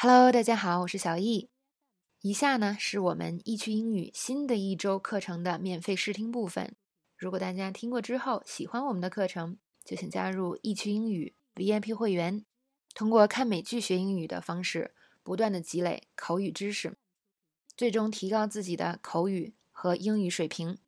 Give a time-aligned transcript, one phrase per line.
[0.00, 1.50] Hello，大家好，我是小易。
[2.20, 6.76] 以下呢是我们易趣英语新的一周课程的免费试听部分。
[7.16, 12.44] 如果大家听过之后喜欢我们的课程，就请加入易趣英语 VIP 会员，
[12.94, 16.96] 通过看美剧学英语的方式，不断的积累口语知识，
[17.76, 20.78] 最终提高自己的口语和英语水平。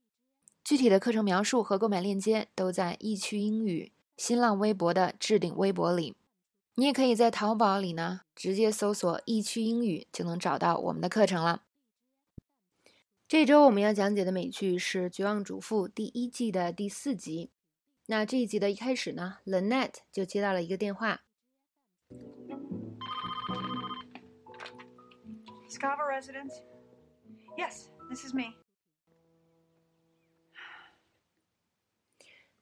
[0.63, 6.15] 具体的课程描述和购买链接都在易趣英语新浪微博的置顶微博里。
[6.77, 11.65] 你也可以在淘宝里呢，直接搜索“易趣英语”就能找到我们的课程了。
[13.29, 17.51] 这周我们要讲解的美剧是《绝望主妇》第一季的第四集。
[18.07, 21.21] 那这一集的一开始呢，Lynette 就接到了一个电话。
[25.69, 26.55] Scava residence?
[27.57, 28.55] Yes, this is me.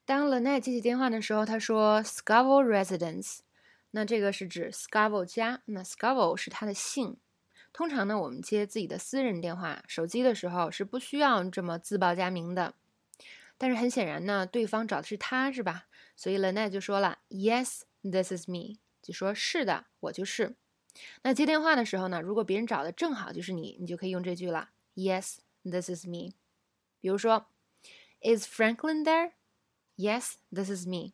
[0.05, 3.39] 当 Lynette 接起电话的时候，他说 “Scava residence”。
[3.91, 7.17] 那这个是指 Scavo 家，那 Scavo 是他的姓。
[7.73, 12.75] 通常呢，我们接自己的私人电话、手机的时候是不需要这么自报家名的。
[13.57, 15.87] 但是很显然呢，对方找的是他，是吧？
[16.17, 20.57] 所以 Lynette 就说了：“Yes, this is me。”就说是的，我就是。
[21.23, 26.35] 那接电话的时候呢，如果别人找的正好就是你，你就可以用这句了：“Yes, this is me。”
[27.01, 27.47] 比如说
[28.21, 29.33] ：“Is Franklin there?
[29.97, 31.13] Yes, this is me。”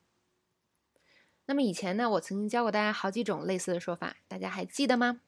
[1.46, 5.20] 那么以前呢，我曾经教过大家好几种类似的说法，大家还记得吗？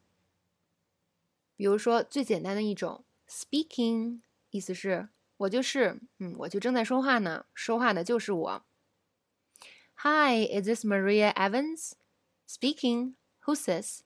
[1.55, 8.63] 比如说最简单的一种，speaking，意思是我就是，嗯，我就正在说话呢，说话的就是我。
[9.97, 11.93] Hi，is this Maria Evans?
[12.47, 13.13] Speaking.
[13.45, 13.99] Who says?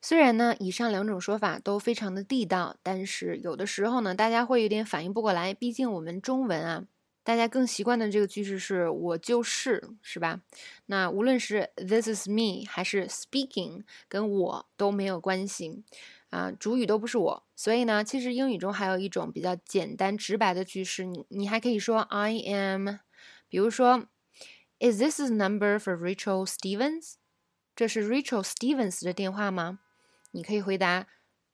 [0.00, 6.86] 虽然呢，以上两种说法都非常的地道，但是有的时候呢，大家会有点反应不过来，毕竟我们中文啊。
[7.28, 10.40] 大家更习惯的这个句式是我就是，是吧？
[10.86, 15.84] 那无论是 this is me 还是 speaking，跟我都没有关系
[16.30, 17.46] 啊，主语都不是我。
[17.54, 23.00] 所以呢，其实英语中还有一种比较简单直白的句式，你你还可以说 I am。
[23.50, 24.06] 比如说
[24.78, 27.16] ，Is this a number for Rachel Stevens？
[27.76, 29.80] 这是 Rachel Stevens 的电话吗？
[30.30, 31.06] 你可以回答，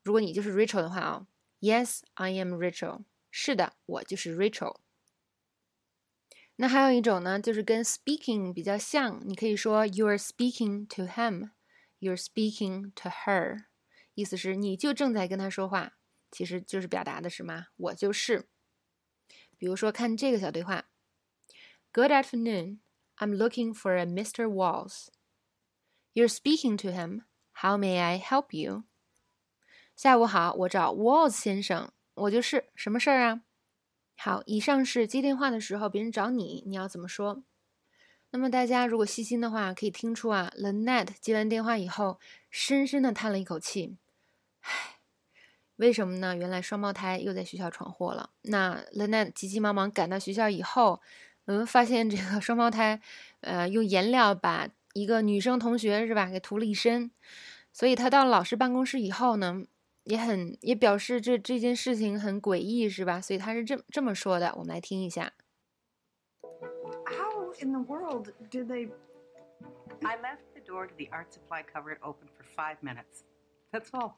[0.05, 1.27] 如果你就是 Rachel 的话啊
[1.61, 3.01] ，Yes，I am Rachel。
[3.33, 4.77] 是的，我就是 Rachel。
[6.57, 13.65] 那还有一种呢，就是跟 speaking 比较像，你可以说 you're speaking to him，you're speaking to her，
[14.15, 15.95] 意思是你就正在跟他说话，
[16.31, 17.67] 其实就是表达的什么？
[17.77, 18.49] 我就是。
[19.57, 20.85] 比如说看这个小对话
[21.93, 22.79] ：Good afternoon,
[23.17, 24.47] I'm looking for a Mr.
[24.49, 25.09] Walls.
[26.13, 27.23] You're speaking to him.
[27.53, 28.85] How may I help you?
[29.97, 33.43] 下午好，我找 Walls 先生，我就是，什么事儿啊？
[34.17, 37.43] 好，以上是接电话的时候别人找你，你要怎么说？
[38.31, 42.19] 那么大家如果细心的话，可以听出啊，Lynette 接完电话以后，
[42.51, 43.97] 深深的叹了一口气，
[44.63, 44.97] 唉，
[45.77, 46.35] 为什么呢？
[46.35, 48.31] 原来双胞胎又在学校闯祸了。
[48.43, 51.01] 那 lynet 急急忙忙赶到学校以后，
[51.45, 53.01] 嗯，发现这个双胞胎，
[53.41, 57.11] 呃，用颜料把一个女生同学是吧，给涂了一身。
[57.73, 59.65] 所以他到了老师办公室以后呢？
[60.05, 63.21] 也很也表示这这件事情很诡异，是吧？
[63.21, 65.33] 所以他是这这么说的，我们来听一下。
[67.07, 68.91] How in the world did they?
[70.03, 73.25] I left the door to the art supply cupboard open for five minutes.
[73.73, 74.15] That's all.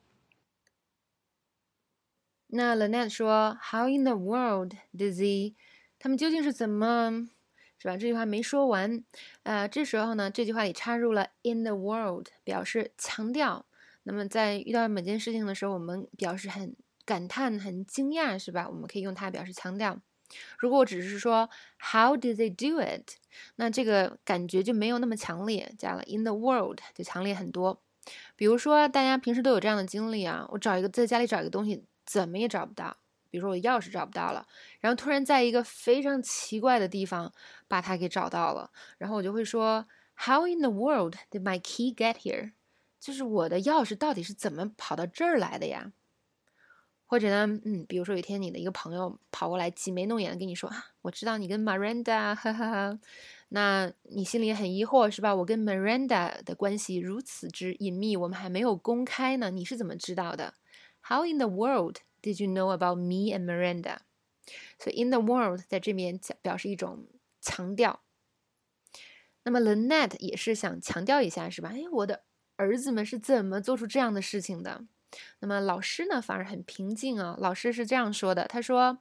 [2.48, 5.54] 那 Lynette 说，How in the world did they？
[5.98, 7.28] 他们究竟是怎么，
[7.78, 7.97] 是吧？
[7.97, 9.04] 这句话没说完，
[9.44, 13.66] 呃，这时候呢，这句话里插入了 in the world，表示强调。
[14.08, 18.68] 那么在遇到某件事情的时候，我们表示很感叹、很惊讶，是吧？
[18.68, 20.00] 我们可以用它表示强调。
[20.58, 23.16] 如果我只是说 How did they do it？
[23.56, 27.82] 那这个感觉就没有那么强烈，加了 in the world 就强烈很多。
[28.36, 32.96] 比如说，大家平时都有这样的经历啊，我找一个在家里找一个东西，怎么也找不到。
[33.28, 34.46] 比如说我钥匙找不到了，
[34.80, 37.32] 然后突然在一个非常奇怪的地方
[37.66, 42.52] 把它给找到了，然后我就会说 How in the world did my key get here？
[43.06, 45.92] 就是我的钥匙到底是怎么跑到这儿来的呀？
[47.06, 52.98] 或者呢，嗯，比如说有一天你的一个朋友跑过来挤眉弄眼的跟你说啊，我知道你跟 Miranda，哈哈哈，
[53.50, 55.32] 那你心里很疑惑是吧？
[55.36, 60.54] 我跟 Miranda 的关系如此之隐秘，我们还没有公开呢，你是怎么知道的
[61.02, 63.98] ？How in the world did you know about me and Miranda？
[64.80, 67.06] 所以 in the world 在这边表示一种
[67.41, 68.00] 强调。
[69.44, 71.70] 那么 Lynette 也是想强调一下是吧？
[71.72, 72.24] 哎，我的。
[72.56, 74.84] 儿子们是怎么做出这样的事情的？
[75.38, 77.36] 那么老师呢，反而很平静啊。
[77.38, 78.98] 老师是这样说的：“他说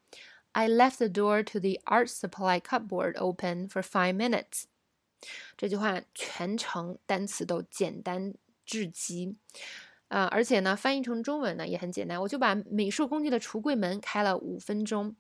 [0.52, 4.64] ，I left the door to the art supply cupboard open for five minutes。”
[5.58, 8.34] 这句话全程单词都简单
[8.66, 9.36] 至极。
[10.08, 15.16] 啊，而且呢，翻译成中文呢也很简单，我就把美术工具的橱柜门开了五分钟。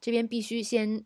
[0.00, 1.04] 这边必须先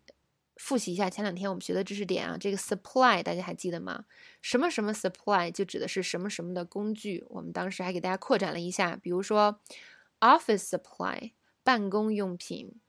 [0.58, 4.04] 复习一下前两天我们学的知识点啊，这个 supply 大家还记得吗？
[4.42, 7.24] 什么什么 supply 就指的是什么什么的工具。
[7.28, 9.60] 我们当时还给大家扩展了一下，比如说
[10.18, 11.32] office supply
[11.62, 12.80] 办公用品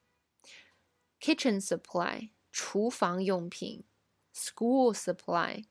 [1.22, 3.84] ，kitchen supply 厨房用品
[4.34, 5.66] ，school supply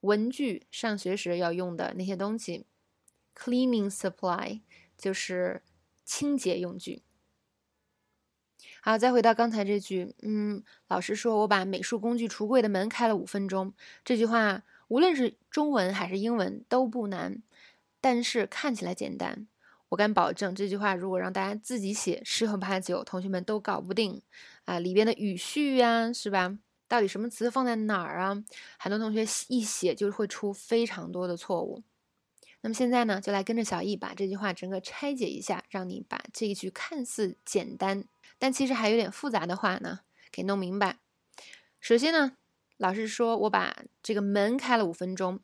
[0.00, 2.66] 文具上学时要用的那些东西。
[3.34, 4.60] Cleaning supply
[4.96, 5.62] 就是
[6.04, 7.02] 清洁用具。
[8.84, 13.72] 好，再回到刚才这句，嗯，老师说我把美术工具橱柜的门开了五分钟。
[14.04, 17.40] 这句话无论是中文还是英文都不难，
[18.00, 19.46] 但是看起来简单。
[19.90, 24.20] 我敢保证，这句话如果让大家自己写，十有八九同学们都搞不定
[24.64, 24.80] 啊！
[24.80, 26.58] 里边的语序呀，是吧？
[26.88, 28.42] 到底什么词放在哪儿啊？
[28.80, 31.84] 很多同学一写就会出非常多的错误。
[32.62, 38.04] 那么现在呢，就来跟着小易把这句话整个拆解一下，让你把这一句看似简单，
[38.38, 40.00] 但其实还有点复杂的话呢，
[40.30, 40.98] 给弄明白。
[41.80, 42.36] 首先呢，
[42.76, 45.40] 老师说我把这个门开了五分钟，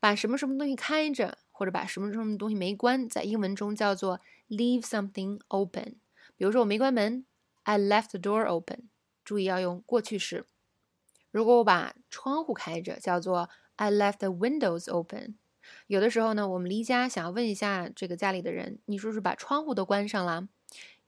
[0.00, 5.96] 把什么什么东西开着，或者把什么什么东西没关，在英文中叫做 leave something open。
[6.36, 7.26] 比如说我没关门
[7.64, 8.88] ，I left the door open。
[9.22, 10.46] 注意要用过去式。
[11.30, 15.36] 如果我把窗户开着，叫做 I left the windows open。
[15.86, 20.48] 有的时候呢，我们离家想要问一下这个家里的人，你是不是把窗户都关上了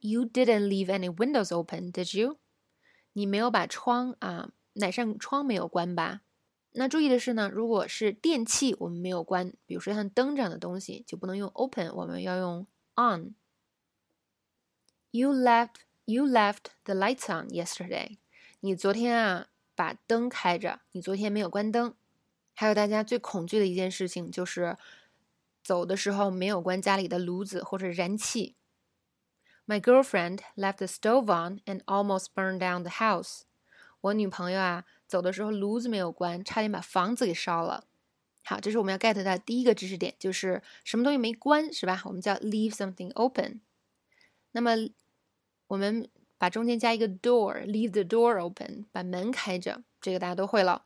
[0.00, 2.38] ？You didn't leave any windows open, did you？
[3.12, 6.22] 你没有把窗啊，哪扇窗没有关吧？
[6.72, 13.34] 那注意的是呢，如果是电器我们没有关，比如说像灯这样的东西，就不能用 open，我们要用 on。
[15.12, 15.75] You left,
[16.05, 18.19] you left the lights on yesterday。
[18.58, 19.46] 你昨天啊
[19.76, 21.94] 把灯开着，你昨天没有关灯。
[22.55, 24.77] 还有大家最恐惧的一件事情，就是
[25.62, 28.56] 走的时候没有关家里的炉子或者燃气。
[29.67, 33.43] My girlfriend left the stove on and almost burned down the house。
[34.03, 37.85] 我女朋友啊，走的时候炉子没有关，差点把房子给烧了。
[38.45, 42.03] 好，这是我们要 get 的第一个知识点，就是什么东西没关，是吧？
[42.05, 43.62] 我们叫 leave something open。
[44.53, 44.73] 那么
[45.69, 46.06] 我们
[46.37, 50.85] 把中间加一个 door，leave the door open，把门开着，这个大家都会了。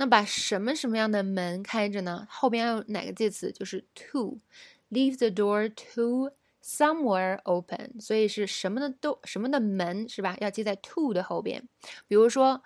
[0.00, 2.26] 那把什么什么样的门开着呢？
[2.30, 3.52] 后边要用哪个介词？
[3.52, 6.30] 就是 to，leave the door to
[6.64, 8.00] somewhere open。
[8.00, 10.38] 所以是什么的都什么的门是吧？
[10.40, 11.68] 要接在 to 的后边。
[12.08, 12.62] 比如说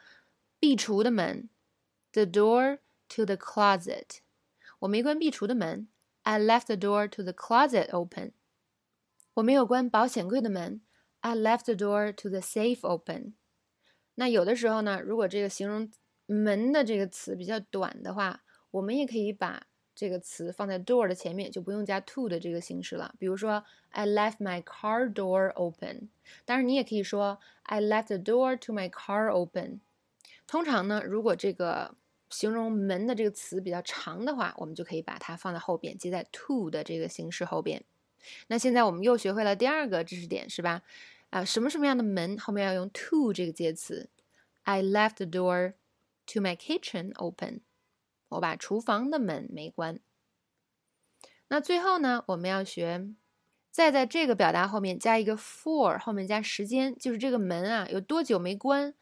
[0.61, 1.49] 壁橱的门
[2.13, 2.79] ，the door
[3.09, 4.19] to the closet。
[4.79, 5.89] 我没关壁橱的门
[6.23, 8.31] ，I left the door to the closet open。
[9.35, 10.81] 我没有关保险柜的门
[11.19, 13.35] ，I left the door to the safe open。
[14.15, 15.91] 那有的时候呢，如果这个形容
[16.27, 23.15] 门的这个词比较短的话，我们也可以把这个词放在 door 的前面，就不用加 to 的这个形式了。
[23.19, 26.09] 比如说，I left my car door open。
[26.45, 29.81] 当然，你也可以说，I left the door to my car open。
[30.47, 31.95] 通常呢，如果这个
[32.29, 37.85] 形容门的这个词比较长的话，我们就可以把它放在后边，接在 to 的这个形式后边。
[38.49, 40.83] 那现在我们又学会了第二个知识点，是吧？
[41.31, 44.09] 啊，什么什么样的门后面要用 to 这个介词
[44.65, 45.75] ？I left the door。
[46.27, 47.61] To my kitchen open，
[48.29, 50.01] 我把厨房的门没关。
[51.49, 53.15] 那最后呢，我们要学，
[53.71, 58.95] 再在这个表达后面加一个 for，后面加时间，就是这个门啊有多久没关，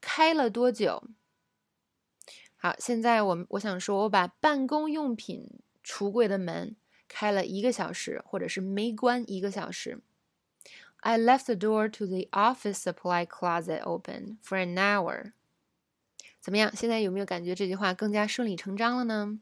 [0.00, 1.04] 开了多久。
[2.56, 10.02] 好，现在我我想说，我把办公用品橱柜的门开了一个小时，或者是没关一个小时。
[11.02, 15.32] I left the door to the office supply closet open for an hour.
[16.40, 16.74] 怎么样？
[16.74, 19.38] 现在有没有感觉这句话更加顺理成章了呢？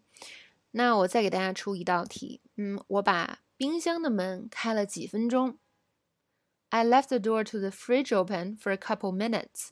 [0.73, 2.41] 那我再给大家出一道题。
[2.57, 5.59] 嗯，我把冰箱的门开了几分钟
[6.71, 9.69] ？I left the door to the fridge open for a couple minutes。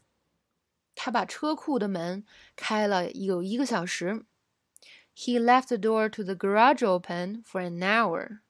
[0.95, 4.25] 他把车库的门开了有一个小时。
[5.15, 8.41] He left the door to the garage open for an hour。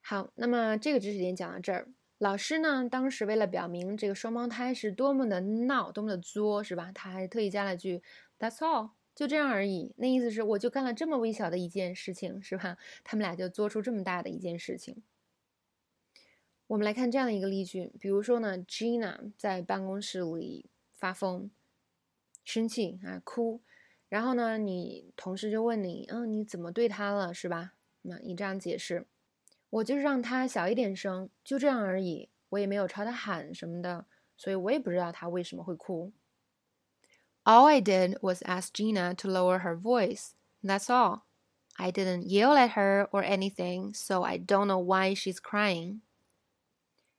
[0.00, 1.88] 好，那么这个知识点讲到这儿。
[2.20, 6.92] 老师呢，当时为了表明这个双胞胎是多么的闹，多么的作，是吧？
[6.94, 8.02] 他还特意加了句
[8.38, 9.94] "That's all"，就这样而已。
[9.96, 12.76] 那意思是，我就干了这么微小的一件事情，是吧？
[13.04, 15.02] 他们俩就做出这么大的一件事情。
[16.66, 21.50] 我们来看这样的一个例句，比如说呢，Gina 在办公室里发疯、
[22.44, 23.62] 生气啊、哭，
[24.10, 27.72] 然后呢，你同事就问你，嗯，你怎么对他了，是吧？
[28.02, 29.06] 那你这样解释。
[29.70, 32.28] 我就是让他小一点声，就这样而已。
[32.50, 36.12] 我也没有朝他喊什么的，所以我也不知道他为什么会哭。
[37.44, 40.32] All I did was ask Gina to lower her voice.
[40.62, 41.22] That's all.
[41.76, 46.00] I didn't yell at her or anything, so I don't know why she's crying.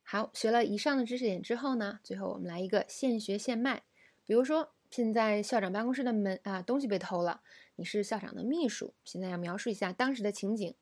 [0.04, 3.84] 好，学了以上的知识点之后呢，最后我们来一个现学现卖。
[4.26, 7.42] 比如说，现在校长办公室的门啊，东西被偷了，
[7.78, 10.76] 你是校长的秘书，现在要描述一下当时的情景。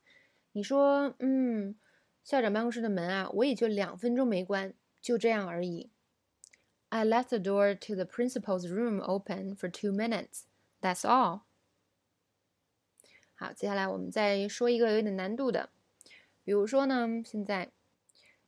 [0.60, 1.74] 你说，嗯，
[2.22, 5.90] 校长办公室的门啊，我也就两分钟没关，就这样而已。
[6.90, 10.42] I left the door to the principal's room open for two minutes.
[10.82, 11.44] That's all.
[13.36, 15.70] 好，接下来我们再说一个有点难度的，
[16.44, 17.72] 比如说呢，现在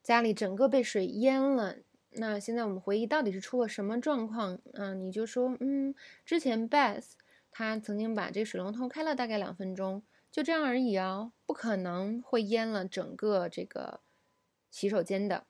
[0.04, 1.78] 家里整个被水淹了，
[2.10, 4.60] 那现在我们回忆到底是出了什么状况？
[4.74, 7.06] 嗯，你就说，嗯，之前 Beth
[7.52, 14.00] 她曾经把这个水龙头开了大概两分钟，就这样而已啊，不可能会淹了整个这个
[14.70, 15.46] 洗手间的。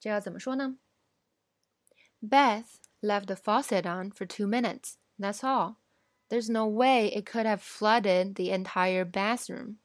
[0.00, 0.78] 这要怎么说呢
[2.20, 2.64] ？Beth
[3.00, 4.94] left the faucet on for two minutes.
[5.18, 5.76] That's all.
[6.28, 9.76] There's no way it could have flooded the entire bathroom.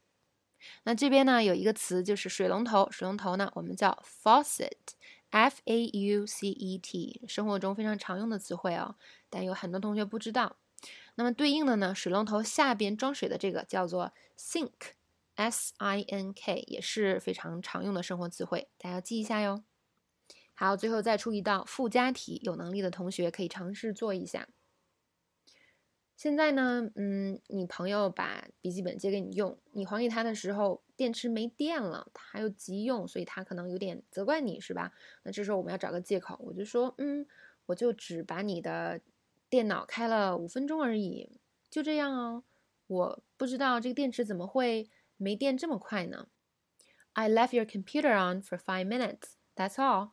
[0.84, 8.96] 那这边呢有一个词就是水龙头，水龙头呢我们叫 faucet，f a u c e t，生活中非常常用的词汇哦，
[9.29, 10.58] 但有很多同学不知道。
[11.20, 19.66] 那么对应的呢，水龙头下边装水的这个叫做 sink，s i n k，也是非常常用的生活词汇，大家要记一下哟。
[20.54, 24.48] 好，最后再出一道附加题，有能力的同学可以尝试做一下。
[26.16, 34.94] 现在呢，嗯，你朋友把笔记本借给你用，你还给他的时候，电池没电了，他又急用，所以他可能有点责怪你，是吧？
[35.24, 37.28] 那这时候我们要找个借口，我就说，嗯，
[37.66, 39.02] 我就只把你的
[39.50, 41.39] 电脑开了五分钟而已，
[41.70, 42.44] 就这样哦。
[42.88, 46.27] 我不知道这个电池怎么会没电这么快呢
[47.13, 49.34] ？I left your computer on for five minutes.
[49.56, 50.12] That's all.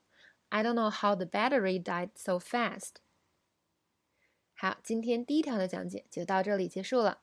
[0.48, 2.96] I don't know how the battery died so fast.
[4.54, 7.22] 好，今天第一条的讲解就到这里结束了。